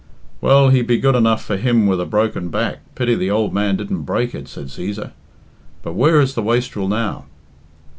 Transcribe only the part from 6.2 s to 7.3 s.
the wastrel now?"